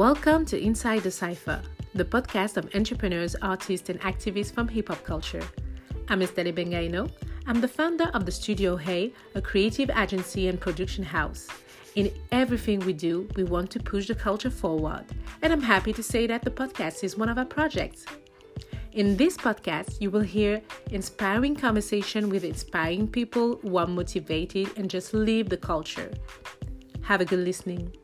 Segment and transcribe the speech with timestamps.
[0.00, 1.60] Welcome to Inside the Cypher,
[1.94, 5.42] the podcast of entrepreneurs, artists, and activists from hip hop culture.
[6.08, 7.12] I'm Estelle Bengaino.
[7.46, 11.48] I'm the founder of the Studio Hey, a creative agency and production house.
[11.96, 15.04] In everything we do, we want to push the culture forward,
[15.42, 18.06] and I'm happy to say that the podcast is one of our projects.
[18.92, 24.88] In this podcast, you will hear inspiring conversation with inspiring people who are motivated and
[24.88, 26.10] just live the culture.
[27.02, 27.94] Have a good listening.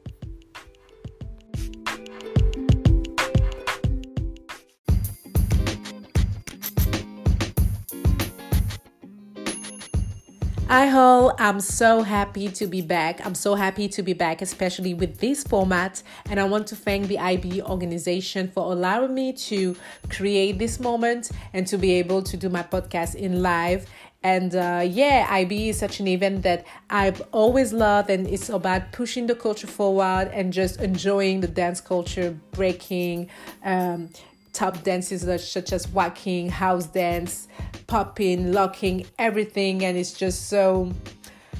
[10.68, 13.24] Hi ho, I'm so happy to be back.
[13.24, 16.02] I'm so happy to be back, especially with this format.
[16.28, 19.76] And I want to thank the IB organization for allowing me to
[20.10, 23.88] create this moment and to be able to do my podcast in live.
[24.24, 28.90] And uh, yeah, IB is such an event that I've always loved, and it's about
[28.90, 33.30] pushing the culture forward and just enjoying the dance culture, breaking,
[33.62, 34.10] um,
[34.52, 37.46] top dances such as walking, house dance,
[37.86, 40.92] popping, locking, everything, and it's just so.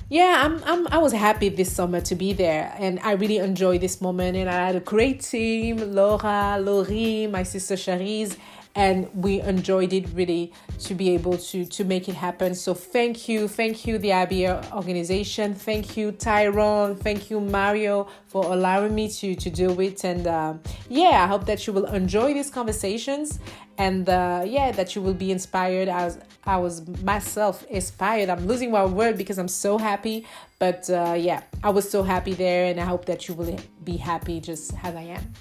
[0.08, 0.86] Yeah, I'm, I'm.
[0.88, 4.36] I was happy this summer to be there, and I really enjoyed this moment.
[4.36, 8.36] And I had a great team: Laura, Laurie, my sister Charisse,
[8.76, 13.28] and we enjoyed it really to be able to to make it happen so thank
[13.28, 19.08] you thank you the IB organization thank you Tyrone thank you Mario for allowing me
[19.08, 20.54] to to do it and uh,
[20.90, 23.40] yeah I hope that you will enjoy these conversations
[23.78, 28.70] and uh, yeah that you will be inspired as I was myself inspired I'm losing
[28.70, 30.26] my word because I'm so happy
[30.58, 33.96] but uh, yeah I was so happy there and I hope that you will be
[33.96, 35.32] happy just as I am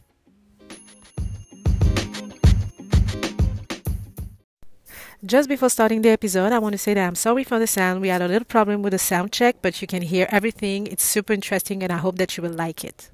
[5.26, 8.00] Just before starting the episode, I want to say that I'm sorry for the sound.
[8.00, 10.86] We had a little problem with the sound check, but you can hear everything.
[10.86, 13.10] It's super interesting, and I hope that you will like it.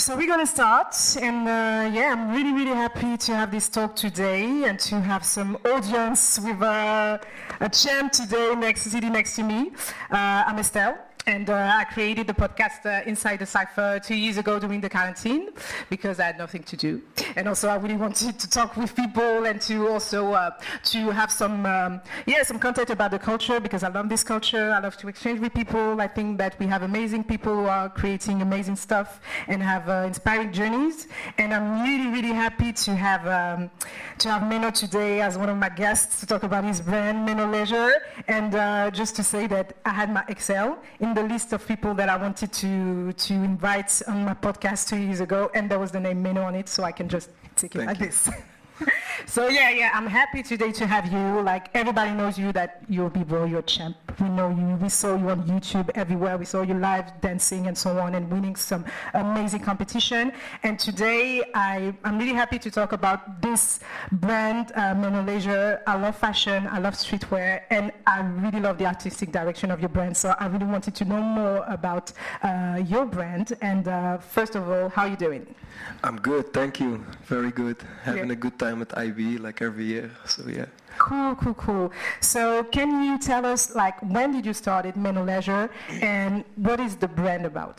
[0.00, 3.94] So we're gonna start, and uh, yeah, I'm really, really happy to have this talk
[3.94, 7.18] today and to have some audience with uh,
[7.60, 9.72] a champ today next sitting next to me.
[10.10, 11.09] Uh, I'm Estelle.
[11.30, 14.90] And uh, I created the podcast uh, Inside the Cypher two years ago during the
[14.90, 15.50] quarantine
[15.88, 17.02] because I had nothing to do.
[17.36, 20.50] And also I really wanted to talk with people and to also uh,
[20.86, 24.72] to have some, um, yeah, some content about the culture because I love this culture.
[24.72, 26.00] I love to exchange with people.
[26.00, 30.08] I think that we have amazing people who are creating amazing stuff and have uh,
[30.08, 31.06] inspiring journeys.
[31.38, 33.70] And I'm really, really happy to have um,
[34.18, 37.48] to have Menno today as one of my guests to talk about his brand, Menno
[37.52, 37.92] Leisure.
[38.26, 41.94] And uh, just to say that I had my Excel in the list of people
[41.94, 45.90] that I wanted to to invite on my podcast two years ago, and there was
[45.90, 48.06] the name Menno on it, so I can just take it Thank like you.
[48.06, 48.28] this.
[49.26, 51.42] so yeah, yeah, I'm happy today to have you.
[51.42, 53.96] Like everybody knows you that you're a b-boy, you're champ.
[54.20, 54.76] We know you.
[54.76, 56.36] We saw you on YouTube everywhere.
[56.36, 60.32] We saw you live dancing and so on and winning some amazing competition.
[60.62, 63.80] And today I, I'm really happy to talk about this
[64.12, 65.82] brand, uh, Leisure.
[65.86, 69.88] I love fashion, I love streetwear, and I really love the artistic direction of your
[69.88, 70.16] brand.
[70.16, 72.12] So I really wanted to know more about
[72.42, 73.56] uh, your brand.
[73.60, 75.54] And uh, first of all, how are you doing?
[76.02, 77.04] I'm good, thank you.
[77.24, 77.76] Very good.
[78.02, 78.32] Having yeah.
[78.32, 80.10] a good time at IB like every year.
[80.26, 80.66] So yeah.
[80.98, 81.92] Cool, cool, cool.
[82.20, 85.70] So can you tell us like when did you start at Menno Leisure
[86.00, 87.76] and what is the brand about?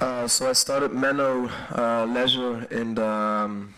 [0.00, 3.74] Uh, so I started Menno uh, Leisure in the um,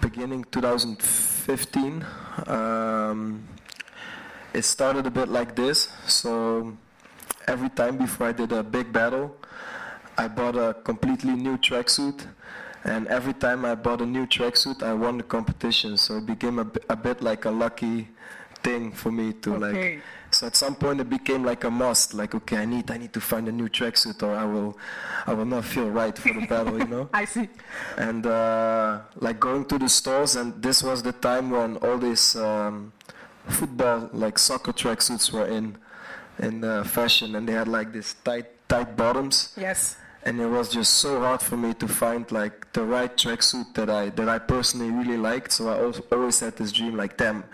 [0.00, 2.04] beginning 2015.
[2.46, 3.48] Um,
[4.52, 5.88] it started a bit like this.
[6.06, 6.76] So
[7.46, 9.36] every time before I did a big battle,
[10.16, 12.26] I bought a completely new tracksuit,
[12.84, 15.96] and every time I bought a new tracksuit, I won the competition.
[15.96, 18.08] So it became a, a bit like a lucky
[18.62, 19.94] thing for me to okay.
[19.94, 20.02] like.
[20.30, 22.12] So at some point it became like a must.
[22.12, 24.78] Like okay, I need I need to find a new tracksuit, or I will
[25.26, 27.08] I will not feel right for the battle, you know.
[27.14, 27.48] I see.
[27.96, 32.36] And uh, like going to the stores, and this was the time when all these
[32.36, 32.92] um,
[33.46, 35.78] football like soccer tracksuits were in
[36.38, 39.54] in uh, fashion, and they had like this tight tight bottoms.
[39.56, 39.96] Yes
[40.28, 43.88] and it was just so hard for me to find like the right tracksuit that
[43.88, 45.52] I that I personally really liked.
[45.52, 45.76] So I
[46.14, 47.44] always had this dream like, damn,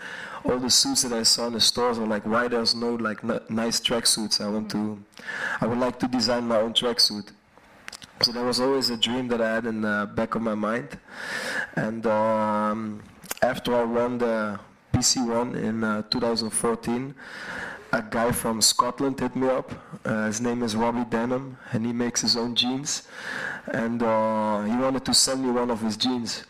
[0.43, 3.23] all the suits that I saw in the stores were like, why there's no like
[3.23, 4.41] n- nice tracksuits?
[4.41, 5.01] I want to,
[5.61, 7.29] I would like to design my own tracksuit.
[8.21, 10.99] So that was always a dream that I had in the back of my mind.
[11.77, 13.01] And um,
[13.41, 14.59] after I won the
[14.93, 17.15] BC One in uh, 2014
[17.95, 19.71] a guy from Scotland hit me up.
[20.03, 23.03] Uh, his name is Robbie Denham, and he makes his own jeans.
[23.67, 26.43] And uh, he wanted to send me one of his jeans.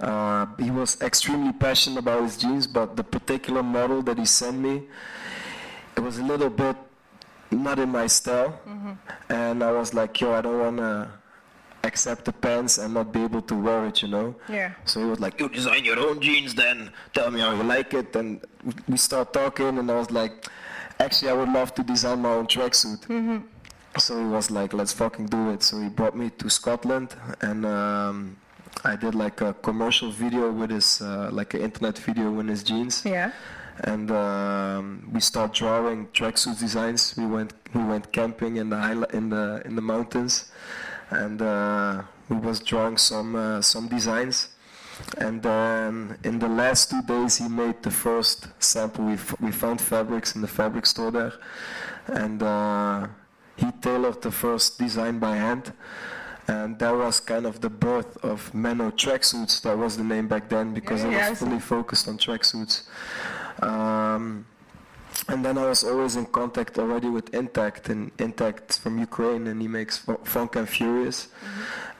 [0.00, 4.58] Uh, he was extremely passionate about his jeans, but the particular model that he sent
[4.58, 4.82] me,
[5.96, 6.76] it was a little bit
[7.52, 8.60] not in my style.
[8.68, 8.92] Mm-hmm.
[9.28, 11.12] And I was like, yo, I don't wanna,
[11.90, 14.28] accept the pants and not be able to wear it, you know.
[14.58, 14.70] Yeah.
[14.84, 17.90] So he was like, "You design your own jeans, then tell me how you like
[18.00, 18.28] it." And
[18.92, 20.34] we start talking, and I was like,
[21.04, 23.38] "Actually, I would love to design my own tracksuit." Mm-hmm.
[23.98, 27.08] So he was like, "Let's fucking do it." So he brought me to Scotland,
[27.48, 28.36] and um,
[28.84, 32.62] I did like a commercial video with his, uh, like an internet video in his
[32.62, 33.30] jeans Yeah.
[33.92, 34.84] and um,
[35.14, 37.14] we start drawing tracksuit designs.
[37.16, 38.78] We went we went camping in the
[39.18, 40.34] in the in the mountains,
[41.10, 44.48] and uh, we was drawing some uh, some designs.
[45.18, 49.04] And then in the last two days, he made the first sample.
[49.04, 51.34] We f- we found fabrics in the fabric store there,
[52.06, 53.06] and uh,
[53.56, 55.72] he tailored the first design by hand.
[56.48, 59.60] And that was kind of the birth of Menno tracksuits.
[59.62, 61.44] That was the name back then because Yeah, it was see.
[61.44, 62.84] fully focused on tracksuits.
[63.62, 64.46] Um,
[65.28, 69.60] and then I was always in contact already with Intact, and Intact from Ukraine, and
[69.60, 71.28] he makes Fu- Funk and Furious.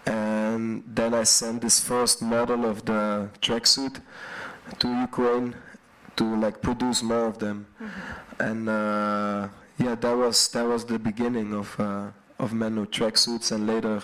[0.06, 4.00] And then I sent this first model of the tracksuit
[4.78, 5.56] to Ukraine
[6.16, 7.66] to like produce more of them.
[8.38, 12.08] And uh, yeah, that was that was the beginning of uh,
[12.38, 14.02] of Menno tracksuits, and later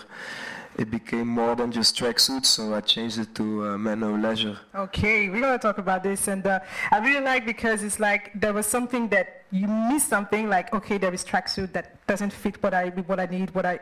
[0.77, 2.47] it became more than just tracksuits.
[2.47, 4.57] So I changed it to uh, Menno Leisure.
[4.75, 6.59] Okay, we're gonna talk about this, and uh,
[6.91, 10.49] I really like because it's like there was something that you missed something.
[10.49, 13.79] Like, okay, there is tracksuit that doesn't fit what I what I need, what I.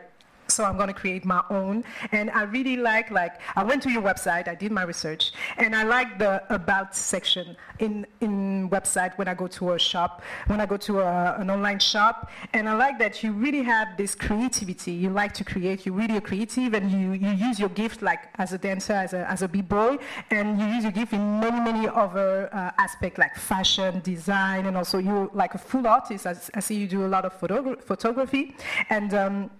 [0.48, 4.02] So I'm gonna create my own, and I really like like I went to your
[4.02, 9.28] website, I did my research, and I like the about section in in website when
[9.28, 12.74] I go to a shop, when I go to a, an online shop, and I
[12.74, 14.92] like that you really have this creativity.
[14.92, 18.52] You like to create, you're really creative, and you you use your gift like as
[18.52, 19.98] a dancer, as a as a b-boy,
[20.30, 24.76] and you use your gift in many many other uh, aspects like fashion, design, and
[24.76, 26.26] also you're like a full artist.
[26.26, 28.54] I, I see you do a lot of photogra- photography,
[28.90, 29.14] and.
[29.14, 29.50] Um,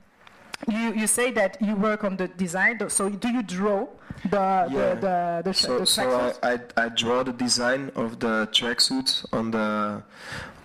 [0.68, 3.86] you, you say that you work on the design, so do you draw
[4.30, 4.94] the Yeah.
[4.94, 6.34] the the, the, So, the so?
[6.42, 10.02] I, I, I draw the design of the tracksuits on the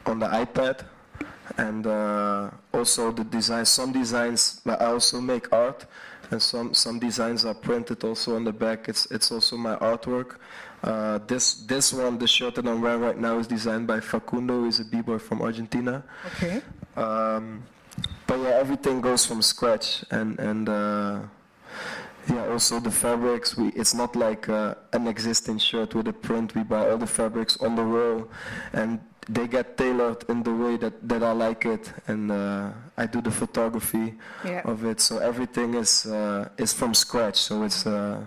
[0.05, 0.85] on the iPad,
[1.57, 3.65] and uh, also the design.
[3.65, 5.85] Some designs, but I also make art,
[6.31, 8.87] and some some designs are printed also on the back.
[8.87, 10.37] It's it's also my artwork.
[10.83, 14.65] Uh, this this one, the shirt that I'm wearing right now, is designed by Facundo.
[14.65, 16.03] He's a b-boy from Argentina.
[16.35, 16.61] Okay.
[16.95, 17.63] Um,
[18.27, 21.19] but yeah, everything goes from scratch, and and uh,
[22.29, 23.55] yeah, also the fabrics.
[23.57, 26.55] We it's not like uh, an existing shirt with a print.
[26.55, 28.27] We buy all the fabrics on the roll,
[28.73, 28.99] and
[29.29, 33.21] they get tailored in the way that, that I like it, and uh, I do
[33.21, 34.13] the photography
[34.45, 34.61] Yeah.
[34.63, 35.01] of it.
[35.01, 37.35] So everything is uh, is from scratch.
[37.37, 38.21] So it's uh,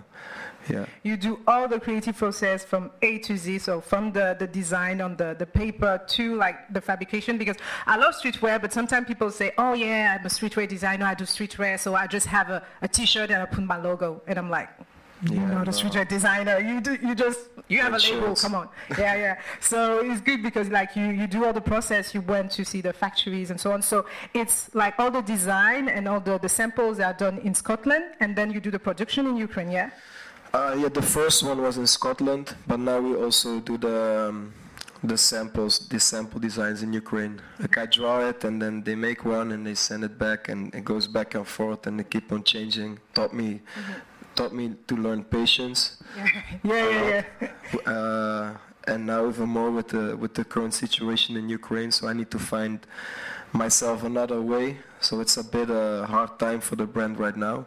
[0.69, 0.85] yeah.
[1.03, 5.01] You do all the creative process from A to Z, so from the, the design
[5.01, 7.37] on the, the paper to like the fabrication.
[7.37, 11.05] Because I love streetwear, but sometimes people say, "Oh yeah, I'm a streetwear designer.
[11.05, 14.21] I do streetwear, so I just have a, a T-shirt and I put my logo."
[14.27, 14.69] And I'm like,
[15.23, 15.77] "You're Yeah, not a no.
[15.77, 16.59] streetwear designer.
[16.59, 18.35] You do you just you have a label.
[18.35, 22.13] Come on, yeah, yeah." So it's good because like you you do all the process.
[22.13, 23.81] You went to see the factories and so on.
[23.81, 28.05] So it's like all the design and all the the samples are done in Scotland,
[28.19, 29.71] and then you do the production in Ukraine.
[29.71, 29.89] Yeah.
[30.53, 34.53] Uh, yeah, the first one was in Scotland, but now we also do the um,
[35.03, 37.41] the samples, the sample designs in Ukraine.
[37.59, 40.73] Like I draw it, and then they make one, and they send it back, and
[40.75, 42.99] it goes back and forth, and they keep on changing.
[43.13, 43.61] Taught me,
[44.35, 46.27] taught me to learn patience, Yeah,
[46.63, 47.91] yeah, yeah.
[47.91, 51.91] uh, and now even more with the with the current situation in Ukraine.
[51.91, 52.85] So I need to find
[53.53, 54.77] myself another way.
[54.99, 57.65] So it's a bit a hard time for the brand right now.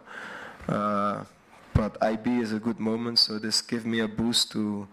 [0.69, 1.23] Uh,
[1.75, 4.87] but IB is a good moment, so this gives me a boost to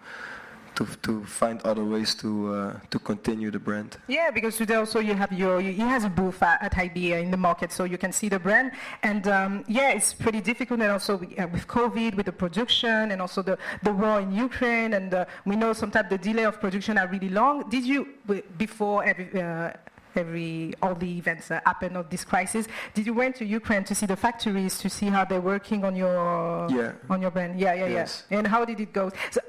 [0.75, 3.97] to to find other ways to uh, to continue the brand.
[4.09, 7.31] Yeah, because today also you have your, you, he has a booth at, at in
[7.31, 8.73] the market, so you can see the brand.
[9.03, 13.13] And um, yeah, it's pretty difficult, and also we- uh, with COVID, with the production,
[13.13, 16.59] and also the, the war in Ukraine, and uh, we know sometimes the delay of
[16.61, 17.69] production are really long.
[17.69, 18.09] Did you,
[18.57, 19.73] before every, uh,
[20.17, 23.95] every all the events that happen of this crisis, did you went to Ukraine to
[23.95, 26.93] see the factories to see how they're working on your Yeah.
[27.11, 27.59] on your brand?
[27.59, 28.25] Yeah, yeah, Yes.
[28.31, 28.39] yeah.
[28.39, 29.11] And how did it go?
[29.31, 29.41] So,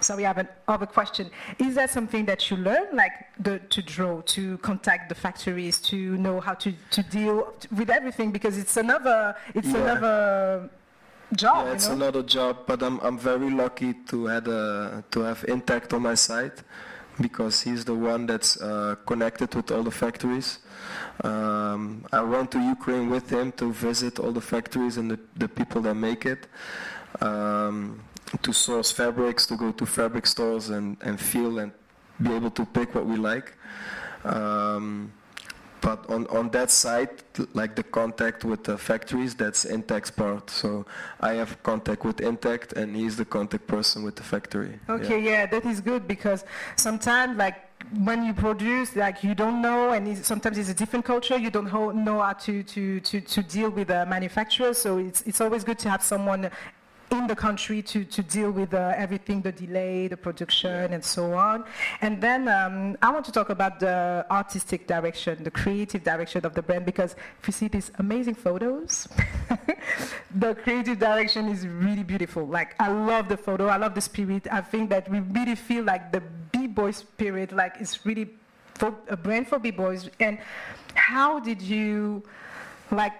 [0.00, 1.30] so we have another question.
[1.58, 5.96] Is that something that you learn, like the, to draw, to contact the factories, to
[6.18, 8.32] know how to, to deal with everything?
[8.32, 9.82] Because it's another, it's Yeah.
[9.82, 10.70] another
[11.34, 12.02] job, Yeah, it's you know?
[12.02, 16.14] another job, but I'm I'm very lucky to had a, to have Intact on my
[16.14, 16.52] side
[17.20, 20.58] because he's the one that's uh, connected with all the factories.
[21.22, 25.48] Um, I went to Ukraine with him to visit all the factories and the, the
[25.48, 26.46] people that make it.
[27.20, 28.02] Um,
[28.40, 31.72] to source fabrics, to go to fabric stores and, and feel and
[32.20, 33.52] be able to pick what we like.
[34.24, 35.12] Um,
[35.82, 37.10] but on, on that side,
[37.54, 40.48] like the contact with the factories, that's Intact's part.
[40.48, 40.86] So
[41.20, 44.78] I have contact with Intact, and he's the contact person with the factory.
[44.88, 46.44] Okay, yeah, yeah that is good because
[46.76, 47.56] sometimes, like
[48.04, 51.36] when you produce, like you don't know, and it's, sometimes it's a different culture.
[51.36, 51.66] You don't
[52.04, 54.74] know how to to to, to deal with the manufacturer.
[54.74, 56.48] So it's it's always good to have someone
[57.18, 61.32] in the country to, to deal with uh, everything, the delay, the production, and so
[61.34, 61.64] on.
[62.00, 66.54] And then um, I want to talk about the artistic direction, the creative direction of
[66.54, 69.08] the brand, because if you see these amazing photos,
[70.34, 72.46] the creative direction is really beautiful.
[72.46, 74.46] Like, I love the photo, I love the spirit.
[74.50, 78.30] I think that we really feel like the B-boy spirit, like, it's really
[78.74, 80.10] for a brand for B-boys.
[80.20, 80.38] And
[80.94, 82.22] how did you,
[82.90, 83.14] like,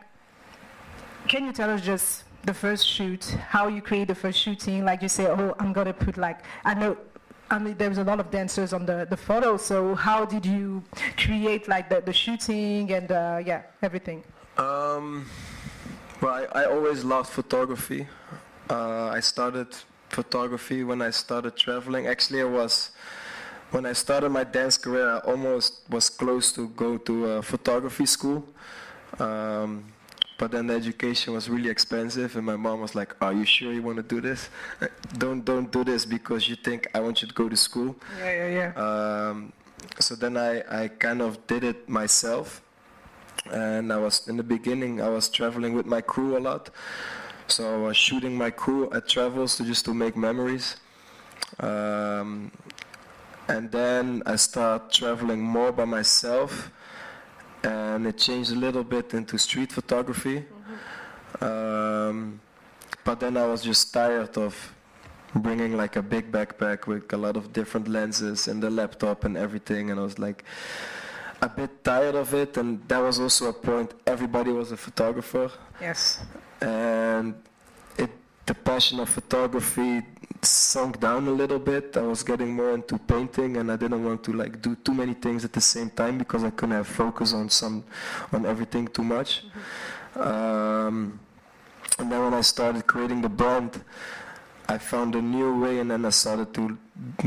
[1.28, 5.02] can you tell us just the first shoot, how you create the first shooting, like
[5.02, 6.96] you say, oh, I'm gonna put like, I know,
[7.50, 10.82] I mean, there's a lot of dancers on the, the photo, so how did you
[11.16, 14.24] create like the, the shooting and uh, yeah, everything?
[14.58, 15.26] Um,
[16.20, 18.06] well, I, I always loved photography.
[18.70, 19.68] Uh, I started
[20.08, 22.06] photography when I started traveling.
[22.06, 22.90] Actually, I was,
[23.70, 28.06] when I started my dance career, I almost was close to go to a photography
[28.06, 28.44] school.
[29.18, 29.91] Um,
[30.42, 33.72] but then the education was really expensive, and my mom was like, "Are you sure
[33.72, 34.50] you want to do this?
[35.22, 38.32] don't don't do this because you think I want you to go to school." Yeah,
[38.40, 38.70] yeah, yeah.
[38.86, 39.52] Um,
[40.00, 42.60] so then I I kind of did it myself,
[43.52, 46.70] and I was in the beginning I was traveling with my crew a lot,
[47.46, 50.66] so I was shooting my crew at travels to just to make memories.
[51.60, 52.50] Um,
[53.46, 56.72] and then I start traveling more by myself
[57.62, 60.44] and it changed a little bit into street photography.
[60.44, 61.44] Mm-hmm.
[61.44, 62.40] Um,
[63.04, 64.74] but then I was just tired of
[65.34, 69.36] bringing like a big backpack with a lot of different lenses and the laptop and
[69.36, 70.44] everything, and I was like
[71.40, 72.56] a bit tired of it.
[72.56, 73.94] And that was also a point.
[74.06, 75.50] Everybody was a photographer.
[75.80, 76.20] Yes.
[76.60, 77.34] And
[77.96, 78.10] it,
[78.46, 80.02] the passion of photography
[80.42, 81.96] sunk down a little bit.
[81.96, 85.14] I was getting more into painting, and I didn't want to like do too many
[85.14, 87.84] things at the same time because I couldn't have focus on some,
[88.32, 89.44] on everything too much.
[89.44, 90.20] Mm-hmm.
[90.20, 91.20] Um,
[91.98, 93.82] and then when I started creating the brand,
[94.68, 96.78] I found a new way, and then I started to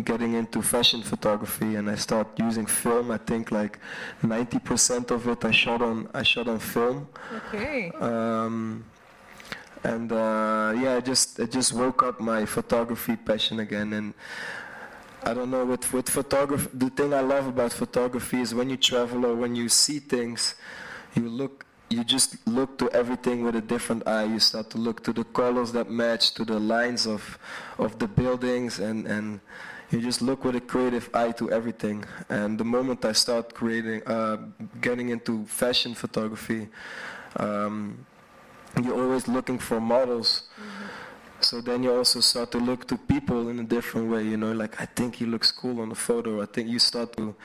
[0.03, 3.12] getting into fashion photography, and I started using film.
[3.12, 3.79] I think like
[4.24, 7.07] 90% of it I shot on I shot on film.
[7.38, 7.91] Okay.
[8.00, 8.84] Um,
[9.86, 14.13] and uh, yeah, I just I just woke up my photography passion again, and
[15.24, 16.70] I don't know with with photography.
[16.74, 20.56] The thing I love about photography is when you travel or when you see things,
[21.15, 21.65] you look.
[21.88, 24.24] You just look to everything with a different eye.
[24.24, 27.38] You start to look to the colors that match, to the lines of,
[27.77, 29.39] of the buildings, and, and
[29.92, 32.04] you just look with a creative eye to everything.
[32.27, 34.38] And the moment I start creating, uh,
[34.82, 36.70] getting into fashion photography,
[37.38, 38.04] um,
[38.84, 40.44] you're always looking for models.
[40.60, 40.86] Mm-hmm.
[41.41, 44.51] So then you also start to look to people in a different way, you know,
[44.51, 46.41] like I think he looks cool on the photo.
[46.41, 47.36] I think you start to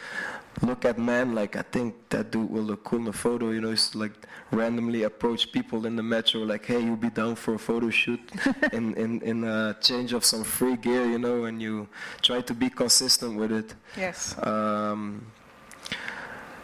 [0.63, 3.61] look at men like I think that dude will look cool in the photo, you
[3.61, 4.13] know, it's like
[4.53, 8.21] randomly approach people in the metro like, hey, you'll be down for a photo shoot
[8.73, 11.87] in, in, in a change of some free gear, you know, and you
[12.23, 13.75] try to be consistent with it.
[13.97, 14.35] Yes.
[14.47, 15.31] Um,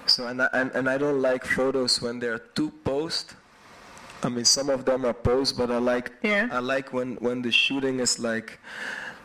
[0.06, 3.34] so and I, and, and I don't like photos when they're too posed
[4.26, 6.48] I mean, some of them are posed, but I like yeah.
[6.50, 8.58] I like when when the shooting is like,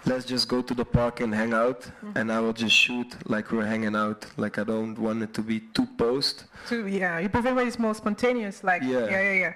[0.05, 2.17] let's just go to the park and hang out, mm-hmm.
[2.17, 4.27] and I will just shoot like we're hanging out.
[4.37, 6.43] Like I don't want it to be too posed.
[6.67, 8.63] Too yeah, you prefer when it's more spontaneous.
[8.63, 9.33] Like yeah, yeah, yeah.
[9.33, 9.53] yeah.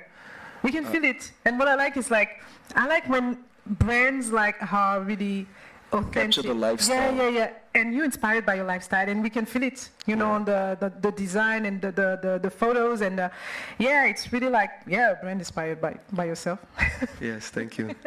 [0.63, 2.41] We can uh, feel it, and what I like is like
[2.75, 3.37] I like when
[3.67, 5.45] brands like are really
[5.91, 6.13] authentic.
[6.13, 7.15] Capture the lifestyle.
[7.15, 10.15] Yeah, yeah, yeah and you're inspired by your lifestyle and we can feel it you
[10.15, 13.29] know on the, the, the, design and the, the, the, the photos and uh,
[13.77, 16.59] yeah it's really like yeah brand inspired by, by yourself.
[17.21, 17.93] Yes thank you.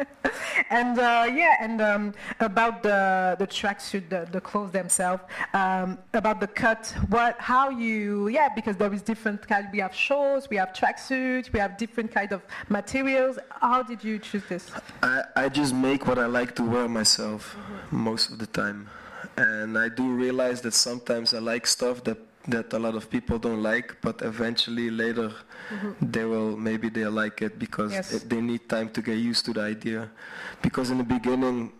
[0.69, 5.23] And uh, yeah and um, about the the tracksuit the, the clothes themselves
[5.53, 9.95] um, about the cut what how you yeah because there is different kind we have
[9.95, 13.39] shorts we have tracksuits we have different kind of materials.
[13.49, 14.71] How did you choose this?
[15.03, 17.97] I, I just make what I like to wear myself mm-hmm.
[17.97, 18.89] most of the time
[19.39, 22.17] and I do realize that sometimes I like stuff that
[22.47, 25.31] that a lot of people don't like, but eventually later
[25.69, 25.91] mm-hmm.
[26.01, 28.13] they will maybe they like it because yes.
[28.13, 30.09] it, they need time to get used to the idea.
[30.61, 31.71] Because in the beginning,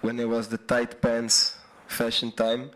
[0.00, 1.56] when it was the tight pants
[1.86, 2.70] fashion time,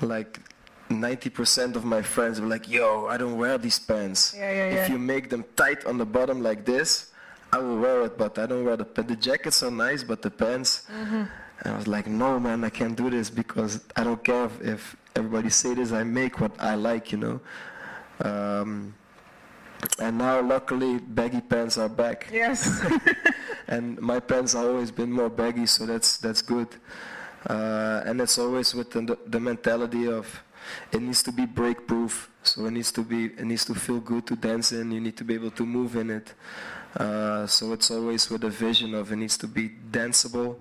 [0.00, 0.40] like
[0.88, 4.34] 90% of my friends were like, "Yo, I don't wear these pants.
[4.36, 4.84] Yeah, yeah, yeah.
[4.84, 7.11] If you make them tight on the bottom like this,
[7.52, 10.30] I will wear it, but I don't wear the the jackets are nice, but the
[10.30, 11.24] pants." Mm-hmm
[11.64, 14.60] and I was like, no, man, I can't do this because I don't care if,
[14.62, 15.92] if everybody say this.
[15.92, 17.40] I make what I like, you know.
[18.20, 18.94] Um,
[20.00, 22.28] and now, luckily, baggy pants are back.
[22.32, 22.84] Yes.
[23.68, 26.68] and my pants have always been more baggy, so that's that's good.
[27.48, 30.42] Uh, and it's always with the, the mentality of
[30.92, 32.30] it needs to be break proof.
[32.44, 34.90] So it needs to be it needs to feel good to dance in.
[34.90, 36.34] You need to be able to move in it.
[36.96, 40.56] Uh, so it's always with a vision of it needs to be danceable.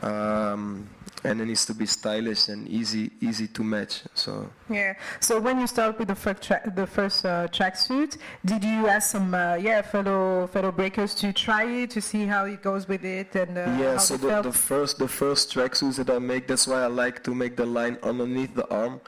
[0.00, 0.88] Um,
[1.24, 4.02] and it needs to be stylish and easy easy to match.
[4.14, 4.94] So yeah.
[5.20, 9.10] So when you start with the first tra- the first uh, tracksuit, did you ask
[9.12, 13.04] some uh, yeah fellow fellow breakers to try it to see how it goes with
[13.04, 13.96] it and uh, yeah.
[13.98, 17.34] So the, the first the first tracksuits that I make, that's why I like to
[17.34, 19.00] make the line underneath the arm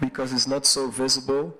[0.00, 1.56] because it's not so visible,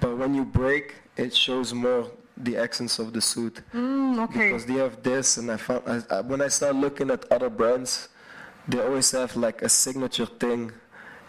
[0.00, 2.10] but when you break, it shows more
[2.44, 3.60] the accents of the suit.
[3.74, 4.50] Mm, okay.
[4.50, 7.50] Because they have this, and I found I, I, when I start looking at other
[7.50, 8.08] brands,
[8.68, 10.72] they always have like a signature thing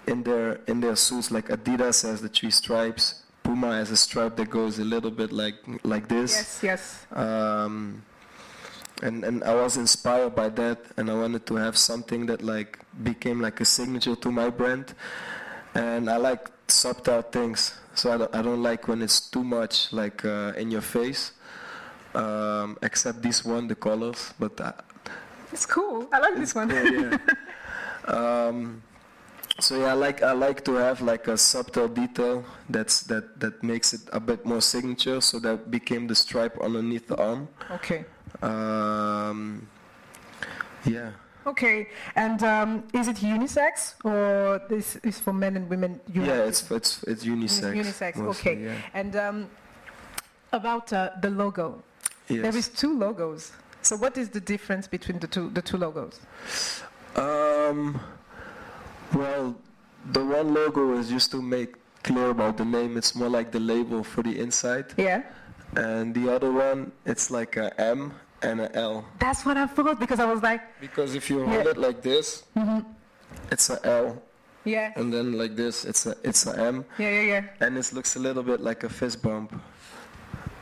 [0.08, 1.32] in their in their suits.
[1.32, 5.32] Like Adidas has the three stripes, Puma has a stripe that goes a little bit
[5.32, 6.62] like like this.
[6.64, 7.06] Yes.
[7.12, 7.18] Yes.
[7.18, 8.04] Um,
[9.02, 12.80] and and I was inspired by that, and I wanted to have something that like
[13.04, 14.94] became like a signature to my brand.
[15.74, 19.92] And I like subtle things, so I don't, I don't like when it's too much
[19.94, 21.32] like uh, in your face.
[22.14, 24.74] Um, except this one, the colors, but uh,
[25.54, 26.08] It's cool.
[26.12, 26.70] I like this one.
[26.70, 27.18] yeah, yeah.
[28.14, 28.82] um,
[29.60, 33.62] so yeah, I like I like to have like a subtle detail that's that that
[33.64, 35.22] makes it a bit more signature.
[35.22, 37.48] So that became the stripe underneath the arm.
[37.72, 38.06] okay.
[38.42, 39.68] Um,
[40.86, 41.12] yeah.
[41.48, 41.88] Okay.
[42.16, 46.00] And um, is it unisex or this is for men and women?
[46.14, 47.74] You Yeah, it's it's it's unisex.
[47.76, 48.16] unisex.
[48.18, 48.64] mostly, okay.
[48.66, 48.76] Yeah.
[48.94, 49.50] And um,
[50.52, 51.82] about uh, the logo,
[52.28, 52.42] Yes.
[52.44, 53.52] there is two logos.
[53.82, 56.20] So what is the difference between the two the two logos?
[57.16, 58.00] Um,
[59.14, 59.56] well,
[60.12, 62.98] the one logo is just to make clear about the name.
[62.98, 65.24] It's more like the label for the inside, Yeah.
[65.76, 68.14] and the other one it's like a M
[68.44, 69.06] and a L.
[69.20, 71.54] That's what I thought because I was like, Because if you Yeah.
[71.54, 72.44] hold it like this,
[73.52, 74.22] it's a L,
[74.66, 77.44] yeah, and then like this, it's a it's a M, yeah, yeah, yeah.
[77.66, 79.54] and this looks a little bit like a fist bump.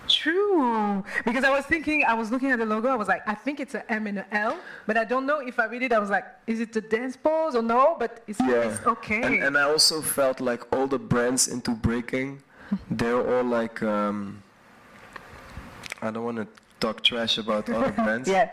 [0.08, 1.04] True.
[1.24, 3.60] Because I was thinking, I was looking at the logo, I was like, I think
[3.60, 5.94] it's an M and an L, but I don't know if I read it.
[5.94, 7.96] I was like, is it the dance pose or no?
[8.00, 8.64] But it's, Yeah.
[8.74, 9.22] it's okay.
[9.22, 12.42] And, and I also felt like all the brands into breaking,
[12.90, 14.42] they're all like, um,
[16.02, 16.48] I don't want to
[16.80, 18.50] talk trash about other brands, yeah.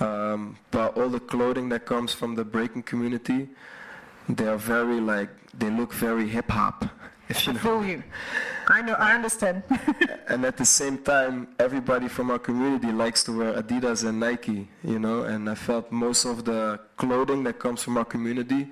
[0.00, 3.48] um, but all the clothing that comes from the breaking community,
[4.28, 6.84] they are very like, they look very hip hop,
[7.28, 7.58] if you know.
[7.58, 8.02] Fool you.
[8.68, 9.62] I know, I understand.
[10.28, 14.68] and at the same time, everybody from our community likes to wear Adidas and Nike,
[14.84, 15.22] you know.
[15.22, 18.70] And I felt most of the clothing that comes from our community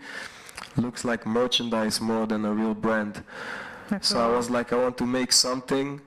[0.77, 3.25] looks like merchandise more than a real brand.
[4.01, 6.01] So I was like, I want to make something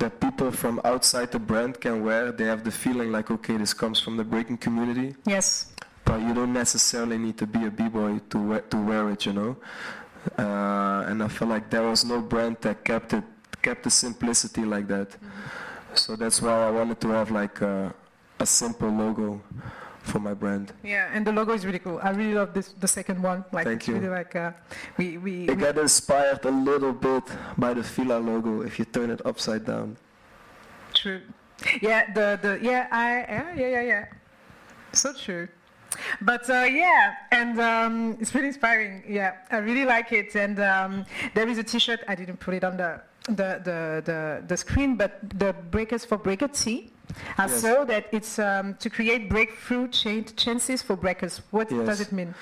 [0.00, 2.32] that people from outside the brand can wear.
[2.32, 5.72] They have the feeling like, okay, this comes from the breaking community, yes.
[6.04, 9.32] but you don't necessarily need to be a b-boy to wear, to wear it, you
[9.32, 9.56] know.
[10.38, 13.24] Uh, and I felt like there was no brand that kept it
[13.62, 15.08] kept the simplicity like that.
[15.94, 17.94] So that's why I wanted to have like a,
[18.38, 19.40] a simple logo
[20.02, 20.72] for my brand.
[20.82, 22.00] Yeah, and the logo is really cool.
[22.02, 23.44] I really love this, the second one.
[23.52, 23.94] Like, Thank it's you.
[23.94, 24.52] really like, uh,
[24.96, 27.24] we, we, It we- got inspired a little bit
[27.58, 29.96] by the Fila logo if you turn it upside down.
[30.94, 31.20] True.
[31.82, 34.04] Yeah, the, the yeah, I yeah, yeah, yeah, yeah.
[34.92, 35.46] So true.
[36.22, 39.02] But uh, yeah, and um, it's really inspiring.
[39.06, 40.34] Yeah, I really like it.
[40.34, 42.00] And um, there is a T-shirt.
[42.08, 43.02] I didn't put it on the
[43.36, 46.90] the the the, the screen, but the Breakers for Breaker T.
[47.38, 47.60] I Yes.
[47.62, 51.42] saw that it's um, to create breakthrough chan- chances for breakers.
[51.50, 52.34] What does it mean?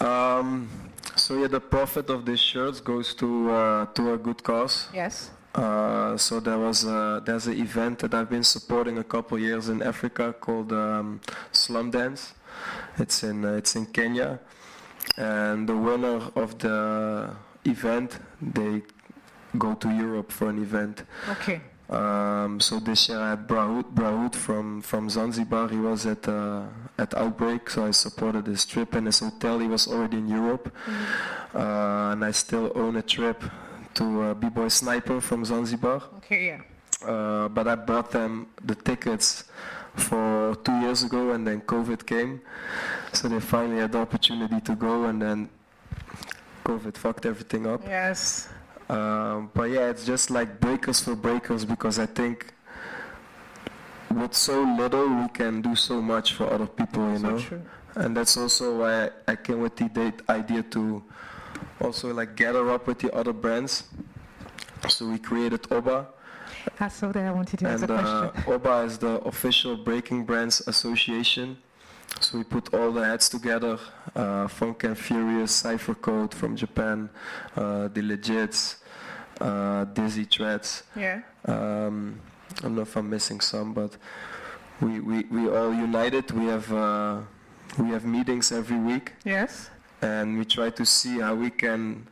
[0.00, 0.68] Um,
[1.14, 4.88] so yeah, the profit of these shirts goes to uh, to a good cause.
[4.92, 5.30] Yes.
[5.54, 9.68] Uh, so there was a, there's an event that I've been supporting a couple years
[9.68, 11.20] in Africa called um,
[11.52, 12.32] Slum Dance.
[12.98, 14.40] It's in uh, it's in Kenya,
[15.16, 17.30] and the winner of the
[17.66, 18.82] event they
[19.58, 21.04] go to Europe for an event.
[21.28, 21.60] Okay.
[21.90, 25.68] Um, so this year I had Brahoud, Brahoud from, from Zanzibar.
[25.68, 26.62] He was at uh,
[26.98, 29.58] at Outbreak, so I supported his trip and his hotel.
[29.58, 30.72] He was already in Europe,
[31.54, 33.42] uh, and I still own a trip
[33.94, 36.02] to uh, B-Boy Sniper from Zanzibar.
[36.18, 36.46] Okay.
[36.46, 36.60] Yeah.
[37.06, 39.44] Uh, but I bought them the tickets
[39.94, 42.40] for two years ago, and then COVID came,
[43.12, 45.50] so they finally had the opportunity to go, and then
[46.64, 47.82] COVID fucked everything up.
[47.84, 48.48] Yes.
[48.92, 52.52] Um, but yeah, it's just like breakers for breakers because I think
[54.10, 57.38] with so little we can do so much for other people, you So know.
[57.38, 57.62] true.
[57.94, 61.02] And that's also why I came with the date idea to
[61.80, 63.84] also like gather up with the other brands
[64.88, 66.08] So we created Oba,
[66.80, 67.24] I saw that.
[67.24, 68.52] I wanted to ask and a uh, question.
[68.52, 71.56] Oba is the official Breaking Brands Association.
[72.20, 73.78] So we put all the heads together,
[74.14, 77.08] uh, Funk and Furious, Cypher Code from Japan,
[77.56, 78.76] uh, The Legits,
[79.46, 80.82] uh, Dizzy Threads.
[80.96, 81.20] Yeah.
[81.44, 82.20] Um,
[82.58, 83.96] I don't know if I'm missing some, but
[84.80, 86.30] we, we, we all united.
[86.30, 87.20] We have uh,
[87.78, 89.70] we have meetings every week, Yes.
[90.02, 92.06] and we try to see how we can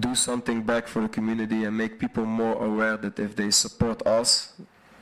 [0.00, 4.04] do something back for the community and make people more aware that if they support
[4.06, 4.54] us,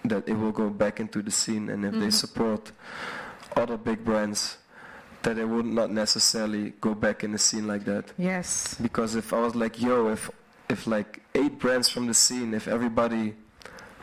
[0.05, 2.73] that it will go back into the scene, and if they support
[3.57, 4.59] other big brands,
[5.23, 8.05] that it would not necessarily go back in the scene like that.
[8.19, 8.75] Yes.
[8.83, 10.29] Because if I was like, yo, if
[10.69, 13.35] if like eight brands from the scene, if everybody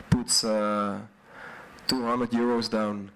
[0.08, 1.00] puts uh,
[1.86, 3.10] 200 euros down,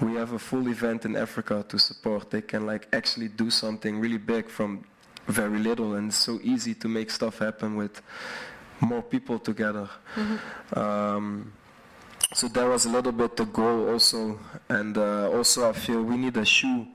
[0.00, 2.30] we have a full event in Africa to support.
[2.30, 4.84] They can like actually do something really big from
[5.26, 8.00] very little, and it's so easy to make stuff happen with
[8.80, 9.88] more people together.
[10.72, 11.52] Um,
[12.32, 16.16] so that was a little bit the goal also, and uh, also I feel we
[16.16, 16.86] need a shoe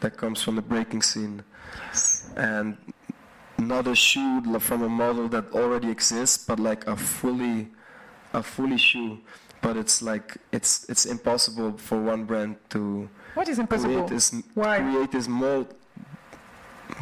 [0.00, 1.42] that comes from the breaking scene
[2.36, 2.76] and
[3.58, 7.68] not a shoe from a model that already exists, but like a fully,
[8.32, 9.18] a fully shoe.
[9.60, 13.94] But it's like it's it's impossible for one brand to What is impossible?
[13.94, 14.78] create this Why?
[14.78, 15.74] create this mold.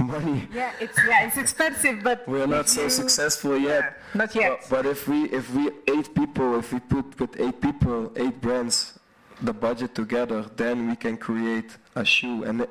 [0.00, 0.48] Money.
[0.52, 3.96] Yeah, it's yeah, it's expensive, but We're not so successful Yeah, yet.
[4.14, 4.60] not yet.
[4.68, 8.40] But, but if we if we eight people, if we put with eight people, eight
[8.40, 8.98] brands,
[9.42, 12.44] the budget together, then we can create a shoe.
[12.44, 12.66] And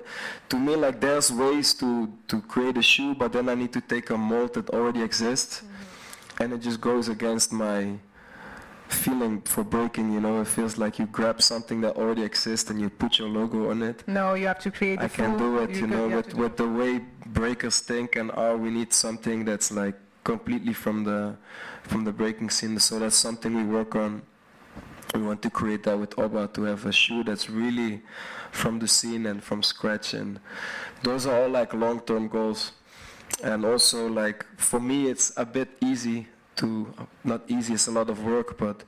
[0.49, 3.81] to me, like there's ways to to create a shoe, but then I need to
[3.81, 6.43] take a mold that already exists, mm-hmm.
[6.43, 7.97] and it just goes against my
[8.87, 10.11] feeling for breaking.
[10.13, 13.29] You know, it feels like you grab something that already exists and you put your
[13.29, 14.07] logo on it.
[14.07, 14.99] no, you have to create.
[14.99, 18.57] I can do it, you, can- know, with, with the way breakers think and are.
[18.57, 21.35] We need something that's like completely from the
[21.83, 22.79] from the breaking scene.
[22.79, 24.23] So that's something we work on.
[25.15, 28.01] We want to create that with Oba to have a shoe that's really
[28.51, 30.13] from the scene and from scratch.
[30.13, 30.39] And
[31.03, 32.73] those are all like long-term goals.
[33.43, 37.73] And also like for me, it's a bit easy to not easy.
[37.73, 38.83] It's a lot of work, but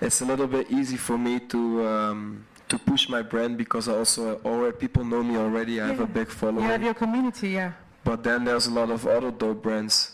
[0.00, 1.84] it's a little bit easy for me to.
[1.86, 5.82] Um, to push my brand because I also already people know me already.
[5.82, 6.18] I have a Yeah.
[6.18, 6.64] big You following.
[6.64, 7.72] have your community, yeah.
[8.04, 10.12] But then there's a lot of other dope brands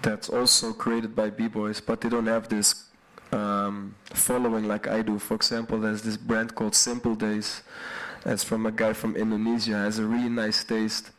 [0.00, 2.74] that's also created by b-boys, but they don't have this
[3.32, 5.18] um, following like I do.
[5.18, 7.62] For example, there's this brand called Simple Days.
[8.26, 9.72] It's from a guy from Indonesia.
[9.76, 11.10] Has a really nice taste.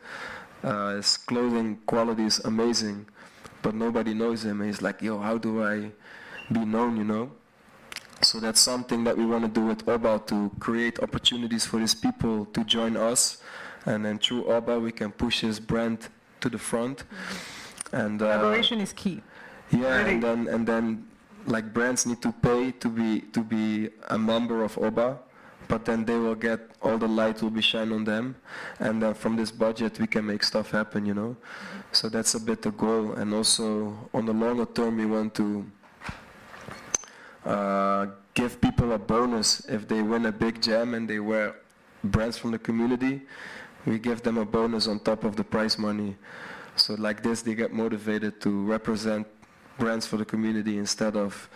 [0.62, 3.06] Uh, his clothing quality is amazing,
[3.62, 4.60] but nobody knows him.
[4.60, 5.90] And he's like, yo, how do I
[6.52, 6.96] be known?
[6.96, 7.30] You know.
[8.22, 11.94] So that's something that we want to do with Oba to create opportunities for these
[11.94, 13.42] people to join us,
[13.84, 16.08] and then through Oba we can push his brand
[16.40, 17.02] to the front.
[17.90, 19.22] And uh, Collaboration is key.
[19.72, 20.10] yeah, Really?
[20.14, 21.04] and then and then
[21.46, 25.18] like brands need to pay to be to be a member of Oba,
[25.68, 28.36] but then they will get all the light will be shined on them,
[28.78, 31.36] and then from this budget we can make stuff happen, you know.
[31.92, 35.66] So that's a bit the goal, and also on the longer term we want to
[37.44, 41.56] uh, give people a bonus if they win a big jam and they wear
[42.04, 43.22] brands from the community.
[43.84, 46.16] We give them a bonus on top of the prize money.
[46.76, 49.26] So like this, they get motivated to represent
[49.82, 51.48] brands for the community instead of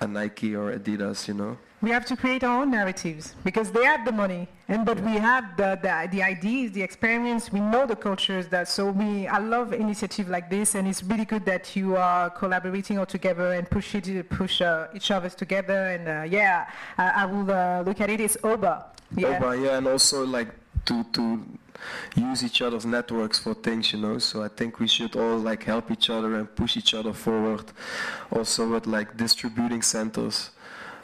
[0.00, 1.58] a Nike or Adidas, you know.
[1.82, 5.14] We have to create our own narratives because they have the money, and but we
[5.30, 7.42] have the, the the ideas, the experience.
[7.56, 8.66] We know the cultures that.
[8.76, 12.96] So we, I love initiative like this, and it's really good that you are collaborating
[12.98, 15.80] all together and push it, push uh, each other together.
[15.94, 16.56] And uh, yeah,
[16.96, 18.18] I, I will uh, look at it.
[18.26, 18.74] It's Oba.
[19.14, 19.36] Yeah.
[19.36, 20.48] Oba, yeah, and also like
[20.88, 21.22] to to
[22.16, 24.18] use each other's networks for things, you know.
[24.18, 27.66] So I think we should all like help each other and push each other forward.
[28.30, 30.50] Also with like distributing centers.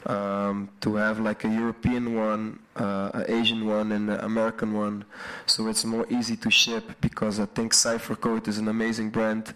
[0.03, 5.05] Um, to have like a European one, uh, an Asian one, and an American one,
[5.45, 6.83] so it's more easy to ship.
[7.01, 9.53] Because I think Cipher Code is an amazing brand,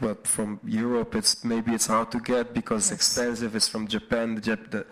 [0.00, 3.54] but from Europe it's maybe it's hard to get because it's expensive.
[3.56, 4.86] It's from Japan, the, Jap- the,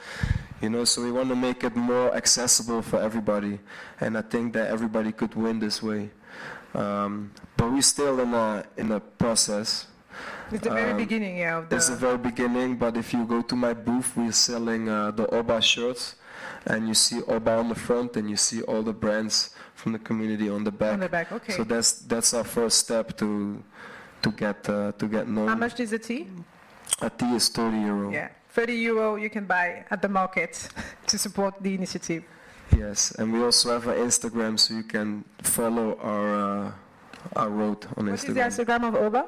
[0.60, 0.84] you know.
[0.84, 3.58] So we want to make it more accessible for everybody,
[4.00, 6.10] and I think that everybody could win this way.
[6.74, 9.86] Um, but we're still in a in a process.
[10.52, 11.64] It's the very Um, beginning, yeah.
[11.68, 15.10] The, It's the very beginning, but if you go to my booth, we're selling uh,
[15.10, 16.14] the Oba shirts,
[16.66, 19.98] and you see Oba on the front, and you see all the brands from the
[19.98, 20.92] community on the back.
[20.94, 21.32] on the back.
[21.32, 21.52] Okay.
[21.52, 23.62] So that's that's our first step to
[24.22, 25.48] to get uh, to get known.
[25.48, 26.28] How much is a tea?
[27.00, 28.10] A tea is 30 euro.
[28.10, 30.68] Yeah, 30 euro you can buy at the market
[31.06, 32.24] to support the initiative.
[32.76, 36.72] Yes, and we also have an Instagram, so you can follow our uh,
[37.36, 38.08] our road on Instagram.
[38.08, 38.80] What is the Instagram.
[38.80, 39.26] Instagram of Oba?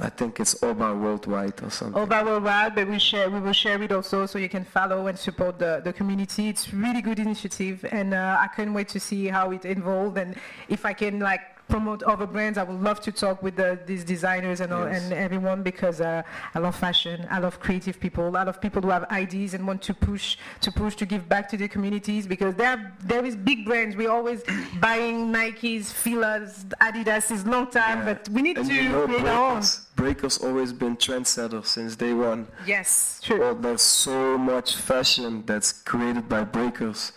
[0.00, 2.00] I think it's Oba Worldwide or something.
[2.00, 5.18] Oba Worldwide, but we share we will share it also so you can follow and
[5.18, 6.48] support the, the community.
[6.48, 10.36] It's really good initiative, and uh, I can't wait to see how it evolves and
[10.68, 12.58] if I can like promote other brands.
[12.58, 16.22] I would love to talk with the, these designers and, all, and everyone because uh,
[16.54, 17.26] I love fashion.
[17.30, 18.26] I love creative people.
[18.26, 21.28] A lot of people who have ideas and want to push to push to give
[21.28, 23.96] back to the communities because there there is big brands.
[23.96, 24.42] We're always
[24.80, 28.14] buying Nikes, Fila's, Adidas is long time, Yeah.
[28.14, 29.62] but we need and to you know, create our own.
[29.98, 32.46] Breakers, always been trendsetters since day one.
[32.64, 33.40] Yes, true.
[33.40, 37.10] Well, there's so much fashion that's created by breakers.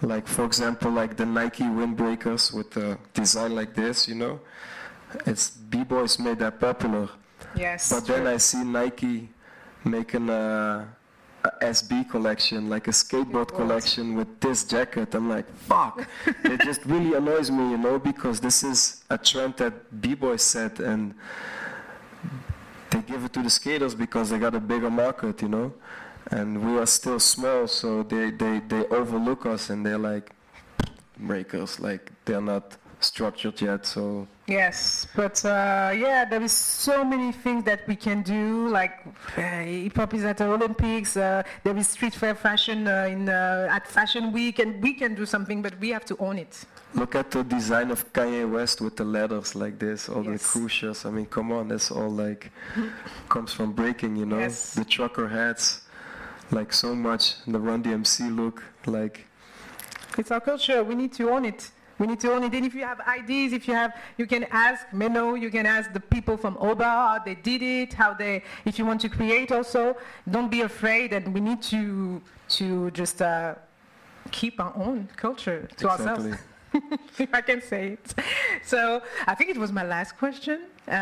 [0.00, 4.40] Like, for example, like the Nike windbreakers with a design like this, you know?
[5.26, 7.10] It's B-boys made that popular.
[7.54, 7.92] yes.
[7.92, 9.28] But then I see Nike
[9.84, 10.88] making a,
[11.44, 15.14] a SB collection, like a skateboard collection with this jacket.
[15.14, 16.08] I'm like, fuck.
[16.44, 20.80] it just really annoys me, you know, because this is a trend that B-boys set
[20.80, 21.14] and
[22.90, 25.72] they give it to the skaters because they got a bigger market, you know.
[26.30, 30.30] And we are still small, so they, they, they overlook us and they're like
[31.18, 37.32] breakers, like they're not structured yet, so Yes, but uh, yeah, there is so many
[37.32, 38.68] things that we can do.
[38.68, 39.00] Like
[39.38, 41.16] uh, hip hop is at the Olympics.
[41.16, 45.14] Uh, there is street fair fashion uh, in uh, at Fashion Week, and we can
[45.14, 46.66] do something, but we have to own it.
[46.94, 50.42] Look at the design of Kanye West with the letters like this, all Yes.
[50.52, 51.04] the crucials.
[51.04, 52.52] I mean, come on, that's all like
[53.28, 54.38] comes from breaking, you know.
[54.38, 54.74] Yes.
[54.74, 55.82] The trucker hats,
[56.52, 57.34] like so much.
[57.46, 59.26] The Run DMC look, like
[60.16, 60.84] It's our culture.
[60.84, 61.70] We need to own it.
[61.98, 62.52] We need to own it.
[62.54, 65.92] And if you have ideas, if you have, you can ask Menno, you can ask
[65.92, 69.50] the people from Oba how they did it, how they, if you want to create
[69.52, 69.96] also,
[70.30, 71.12] don't be afraid.
[71.12, 73.54] And we need to to just uh,
[74.30, 76.36] keep our own culture to ourselves.
[77.18, 78.14] if I can say it.
[78.64, 80.66] So I think it was my last question.
[80.86, 80.92] Uh,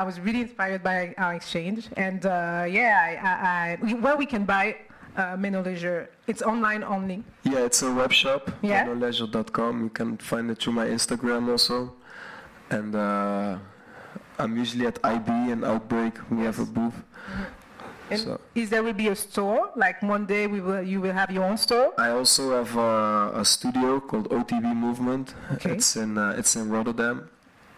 [0.00, 4.26] I was really inspired by our exchange, and uh, yeah, I, I, I, where we
[4.26, 4.76] can buy
[5.16, 7.24] uh, Menno Leisure, it's online only.
[7.44, 8.88] Yeah, it's a web shop, Yeah.
[8.92, 9.82] leisure.com.
[9.84, 11.94] You can find it through my Instagram also.
[12.70, 13.58] And uh,
[14.38, 16.14] I'm usually at IB and Outbreak.
[16.30, 16.94] We have a booth.
[18.10, 19.70] And So- is there will be a store?
[19.76, 21.92] Like one day we will, you will have your own store.
[21.98, 25.34] I also have uh, a studio called OTB Movement.
[25.54, 25.72] Okay.
[25.72, 27.28] It's in uh, it's in Rotterdam,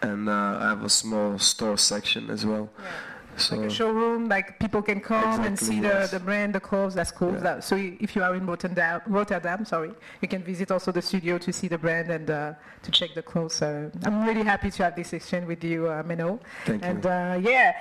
[0.01, 2.69] and uh, I have a small store section as well.
[3.37, 6.11] So Like a showroom, like people can come and see yes.
[6.11, 6.93] the, the brand, the clothes.
[6.93, 7.33] That's cool.
[7.33, 7.39] Yeah.
[7.39, 9.91] That- so if you are in Rotterdam, Rotterdam, sorry,
[10.21, 13.23] you can visit also the studio to see the brand and uh, to check the
[13.23, 13.53] clothes.
[13.55, 16.39] So I'm really happy to have this exchange with you, uh, Menno.
[16.65, 16.89] Thank you.
[16.89, 17.75] and uh, yeah,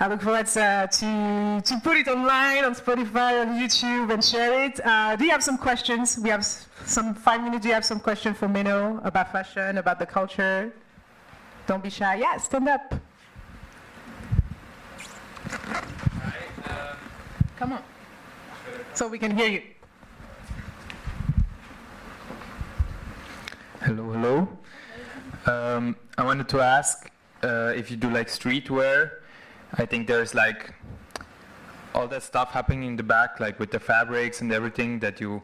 [0.00, 4.64] I look forward uh, to to put it online on Spotify, on YouTube, and share
[4.64, 4.80] it.
[4.84, 6.18] Uh, do you have some questions?
[6.18, 6.44] We have
[6.86, 7.62] some five minutes.
[7.62, 10.72] Do you have some questions for Menno about fashion, about the culture?
[11.66, 12.16] Don't be shy.
[12.16, 12.94] Yeah, stand up.
[17.56, 17.82] Come on.
[18.94, 19.62] So we can hear you.
[23.80, 24.48] Hello, hello.
[25.46, 27.10] Um, I wanted to ask
[27.42, 29.10] uh, if you do like streetwear.
[29.74, 30.72] I think there's like
[31.94, 35.42] all that stuff happening in the back, like with the fabrics and everything that you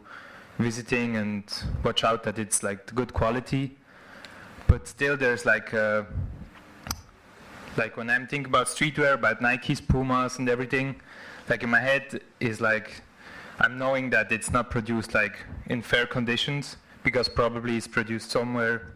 [0.58, 1.44] visiting and
[1.84, 3.76] watch out that it's like good quality.
[4.66, 6.04] But still, there's like uh,
[7.76, 11.00] like when I'm thinking about streetwear, about Nikes, Pumas, and everything,
[11.48, 13.02] like in my head is like
[13.59, 18.94] I'm knowing that it's not produced like in fair conditions because probably it's produced somewhere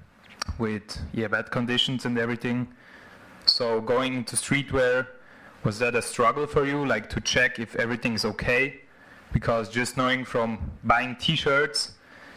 [0.58, 2.68] with yeah bad conditions and everything.
[3.46, 5.06] So going into streetwear
[5.64, 8.80] was that a struggle for you, like to check if everything's okay?
[9.32, 11.92] Because just knowing from buying T-shirts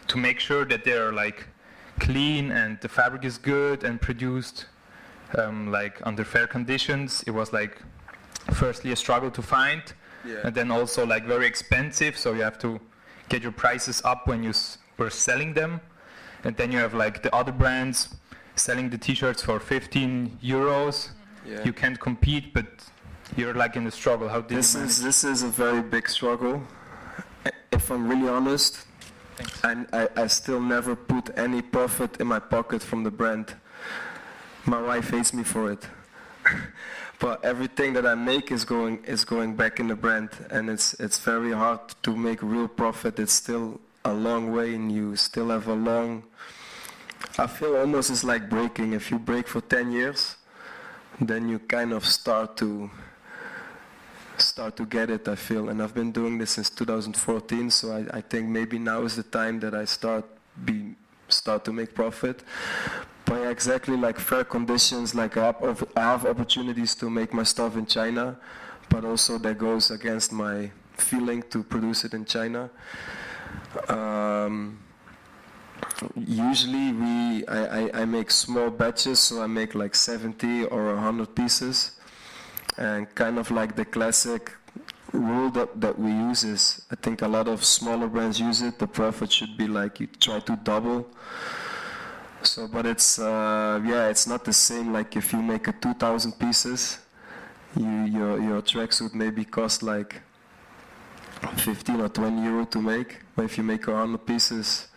[0.08, 1.48] to make sure that they're like
[2.00, 4.66] clean and the fabric is good and produced
[5.36, 7.82] um, like under fair conditions, it was like
[8.52, 9.82] firstly a struggle to find,
[10.24, 10.36] Yeah.
[10.44, 12.16] and then also like very expensive.
[12.18, 12.80] So you have to
[13.28, 15.80] get your prices up when you s- were selling them,
[16.44, 18.08] and then you have like the other brands
[18.56, 21.10] selling the T-shirts for 15 euros.
[21.46, 21.62] Yeah.
[21.64, 22.66] You can't compete, but
[23.36, 24.28] you're like in a struggle.
[24.28, 26.62] How did This is this is a very big struggle.
[27.70, 28.86] If I'm really honest,
[29.36, 29.92] Thanks.
[29.92, 33.54] I, I, I still never put any profit in my pocket from the brand.
[34.68, 35.86] My wife hates me for it.
[37.18, 40.94] but everything that I make is going is going back in the brand and it's
[41.00, 43.18] it's very hard to make real profit.
[43.18, 46.22] It's still a long way and you still have a long
[47.38, 48.92] I feel almost it's like breaking.
[48.92, 50.36] If you break for 10 years,
[51.20, 52.90] then you kind of start to
[54.38, 55.68] start to get it, I feel.
[55.68, 59.22] And I've been doing this since 2014, so I, I think maybe now is the
[59.22, 60.24] time that I start
[60.64, 60.94] be
[61.28, 62.42] start to make profit.
[63.36, 65.14] Yeah, exactly like fair conditions.
[65.14, 68.38] Like I have, I have opportunities to make my stuff in China,
[68.88, 72.70] but also that goes against my feeling to produce it in China.
[73.88, 74.78] Um,
[76.16, 81.34] usually we I, I, I, make small batches so I make like 70 or 100
[81.34, 81.92] pieces
[82.76, 84.52] and kind of like the classic
[85.12, 88.78] rule that, that we use is I think a lot of smaller brands use it
[88.78, 91.08] the profit should be like you try to double
[92.42, 96.32] so but it's uh, yeah it's not the same like if you make a 2000
[96.38, 96.98] pieces
[97.76, 100.22] you your your tracksuit maybe cost like
[101.56, 103.20] 15 or 20 euro to make.
[103.36, 104.88] But if you make 100 pieces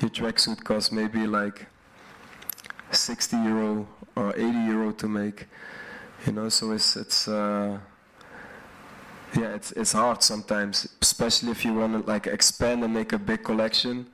[0.00, 1.66] your tracksuit costs maybe like
[2.90, 5.46] 60 euro or 80 euro to make
[6.26, 6.48] you know?
[6.48, 7.78] So it's it's uh,
[9.36, 13.18] yeah it's it's hard sometimes especially if you want to like expand and make a
[13.18, 14.06] big collection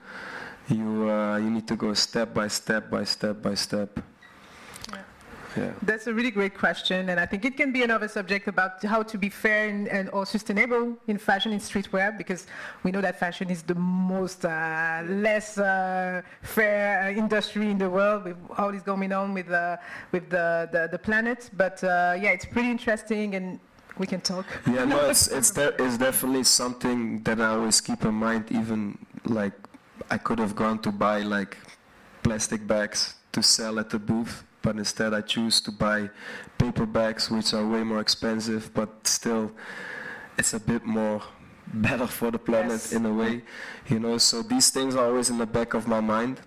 [0.68, 4.00] you uh, you need to go step by step by step by step
[5.56, 5.72] yeah.
[5.82, 9.02] That's a really great question, and I think it can be another subject about how
[9.02, 12.46] to be fair and, and or sustainable in fashion in streetwear, because
[12.82, 17.88] we know that fashion is the most uh, less uh, fair uh, industry in the
[17.88, 19.76] world with all this going on with uh,
[20.12, 21.50] with the, the, the planet.
[21.56, 23.58] But uh, yeah, it's pretty interesting, and
[23.98, 24.44] we can talk.
[24.66, 28.46] Yeah, no, it's it's, de- it's definitely something that I always keep in mind.
[28.50, 29.54] Even like
[30.10, 31.56] I could have gone to buy like
[32.22, 36.10] plastic bags to sell at the booth but instead I choose to buy
[36.58, 39.52] paper bags which are way more expensive but still
[40.38, 41.22] it's a bit more
[41.74, 42.92] better for the planet yes.
[42.92, 43.42] in a way
[43.88, 44.18] you know?
[44.18, 46.40] So these things are always in the back of my mind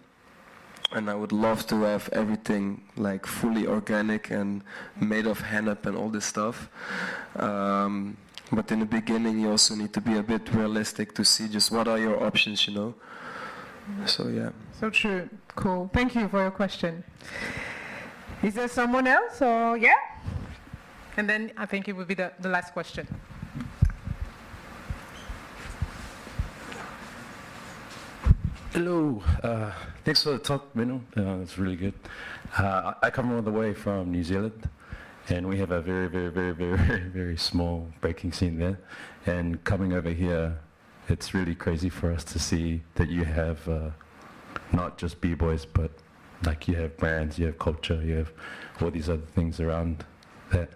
[0.91, 4.63] and I would love to have everything like fully organic and
[4.99, 6.67] made of hennep and all this stuff.
[7.35, 8.17] Um,
[8.51, 11.71] but in the beginning you also need to be a bit realistic to see just
[11.71, 12.95] what are your options you know
[14.05, 14.49] so yeah
[14.79, 17.03] so true cool thank you for your question
[18.41, 19.97] is there someone else or yeah?
[21.17, 23.05] And then I think it would be the, the last question.
[28.71, 29.21] Hello.
[29.43, 29.73] Uh,
[30.05, 31.01] thanks for the talk, Menno.
[31.17, 31.93] Uh, it's really good.
[32.57, 34.69] Uh, I come all the way from New Zealand,
[35.27, 38.79] and we have a very, very, very, very, very, very small breaking scene there.
[39.25, 40.59] And coming over here,
[41.09, 43.89] it's really crazy for us to see that you have uh,
[44.71, 45.91] not just b-boys, but
[46.45, 48.31] like you have brands, you have culture, you have
[48.81, 50.05] all these other things around
[50.51, 50.69] that.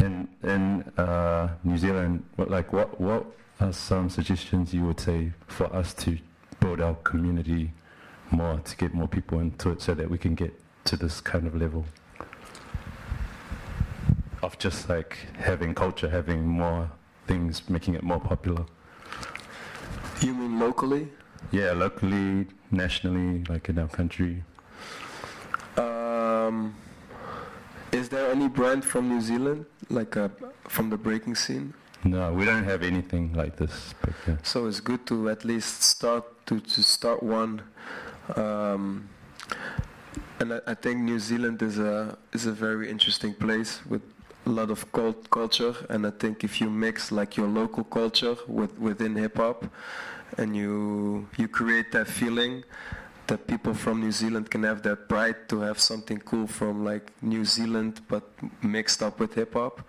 [0.00, 3.24] In in uh, New Zealand, what, like what what
[3.60, 6.18] are some suggestions you would say for us to
[6.58, 7.72] build our community
[8.30, 10.52] more to get more people into it, so that we can get
[10.86, 11.84] to this kind of level
[14.42, 16.90] of just like having culture, having more
[17.26, 18.66] things, making it more popular.
[20.20, 21.08] You mean locally?
[21.50, 24.42] Yeah, locally, nationally, like in our country.
[25.76, 26.74] Um,
[27.92, 30.28] is there any brand from New Zealand, like uh,
[30.68, 31.74] from the breaking scene?
[32.04, 33.94] No, we don't have anything like this.
[34.00, 34.36] But, yeah.
[34.42, 37.62] So it's good to at least start to, to start one.
[38.36, 39.08] Um,
[40.40, 44.02] and I, I, think New Zealand is a is a very interesting place with
[44.46, 45.74] a lot of cult culture.
[45.88, 49.64] And I think if you mix like your local culture with within hip hop,
[50.38, 52.64] and you you create that feeling
[53.26, 57.10] that people from New Zealand can have that pride to have something cool from like
[57.22, 58.22] New Zealand but
[58.62, 59.80] mixed up with hip hop.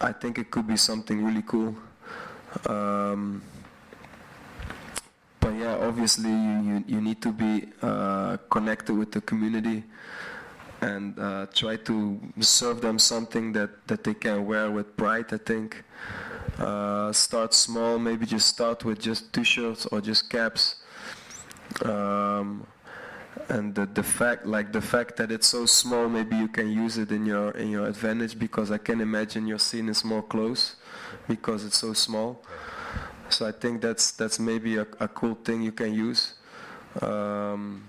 [0.00, 1.76] I think it could be something really cool.
[2.66, 3.42] Um,
[5.38, 9.84] but yeah, obviously you, you, you need to be uh, connected with the community
[10.80, 15.38] and uh, try to serve them something that, that they can wear with pride, I
[15.38, 15.84] think.
[16.58, 20.76] Uh, start small, maybe just start with just t-shirts or just caps.
[21.84, 22.66] Um,
[23.48, 26.98] and the, the fact like the fact that it's so small maybe you can use
[26.98, 30.76] it in your in your advantage because I can imagine your scene is more close
[31.28, 32.42] because it's so small
[33.28, 36.34] so I think that's that's maybe a, a cool thing you can use
[37.00, 37.84] um,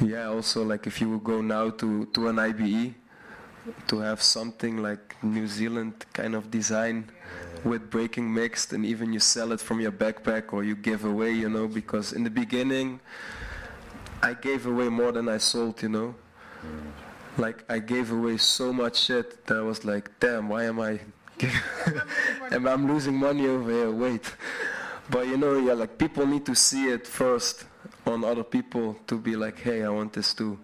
[0.00, 2.94] yeah also like if you would go now to to an IBE
[3.86, 7.10] to have something like New Zealand kind of design
[7.64, 11.32] with breaking mixed and even you sell it from your backpack or you give away,
[11.32, 13.00] you know, because in the beginning
[14.22, 16.14] I gave away more than I sold, you know.
[17.38, 21.00] Like I gave away so much shit that I was like, damn, why am I
[22.52, 24.30] I'm losing money over here, wait.
[25.10, 27.64] But you know, yeah, like people need to see it first
[28.06, 30.58] on other people to be like, hey, I want this too.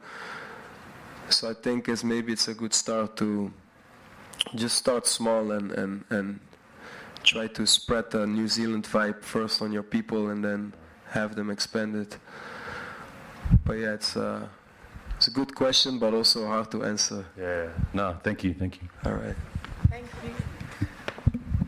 [1.29, 3.53] So I think it's maybe it's a good start to
[4.55, 6.41] just start small and, and, and
[7.23, 10.73] try to spread the New Zealand vibe first on your people and then
[11.11, 12.17] have them expand it.
[13.65, 14.47] but yeah, it's uh,
[15.17, 17.25] it's a good question, but also hard to answer.
[17.39, 17.69] Yeah.
[17.93, 18.89] No, thank you, thank you.
[19.05, 19.37] All right.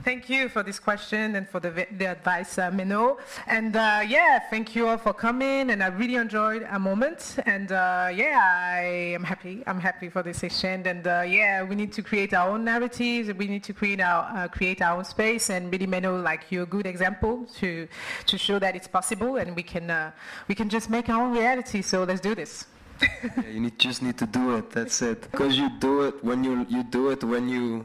[0.05, 0.49] Thank you.
[0.49, 3.17] For this question and for the, the advice, uh.
[3.47, 5.71] And uh, yeah, thank you all for coming.
[5.71, 7.37] And I really enjoyed a moment.
[7.47, 9.63] And uh, yeah, I am happy.
[9.67, 10.85] I'm happy for this session.
[10.87, 13.33] And uh, yeah, we need to create our own narratives.
[13.33, 15.51] We need to create our uh, create our own space.
[15.51, 17.87] And really, Menno, like you're a good example to
[18.27, 20.11] to show that it's possible, and we can uh,
[20.49, 21.81] we can just make our own reality.
[21.81, 22.67] So let's do this.
[23.23, 24.71] Yeah, you need, just need to do it.
[24.71, 25.23] That's it.
[25.31, 27.85] Because you do it when you you do it when you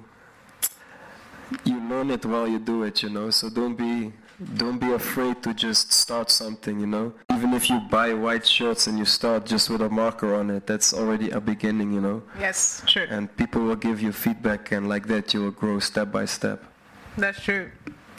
[1.63, 3.03] you learn it while you do it.
[3.03, 3.29] You know.
[3.29, 4.11] So don't be
[4.55, 6.79] don't be afraid to just start something.
[6.79, 7.13] You know.
[7.31, 10.67] Even if you buy white shirts and you start just with a marker on it,
[10.67, 11.91] that's already a beginning.
[11.93, 12.23] You know.
[12.39, 13.05] Yes, sure.
[13.09, 16.63] And people will give you feedback, and like that you will grow step by step.
[17.17, 17.71] That's true.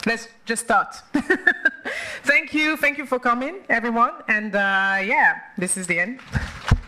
[0.05, 0.95] Let's just start.
[2.23, 2.77] thank you.
[2.77, 4.13] Thank you for coming, everyone.
[4.27, 6.19] And uh, yeah, this is the end.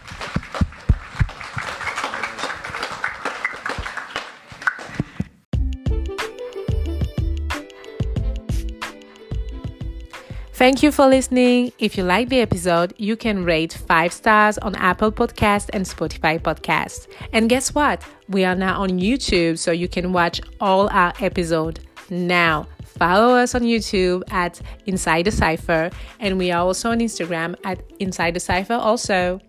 [10.61, 11.71] Thank you for listening.
[11.79, 16.39] If you like the episode, you can rate 5 stars on Apple Podcast and Spotify
[16.39, 17.07] Podcast.
[17.33, 18.03] And guess what?
[18.29, 21.79] We are now on YouTube so you can watch all our episodes
[22.11, 22.67] now.
[22.85, 25.89] Follow us on YouTube at Inside the Cipher
[26.19, 29.39] and we are also on Instagram at Inside the Cipher also.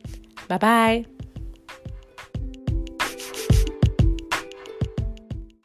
[0.49, 1.05] Bye bye.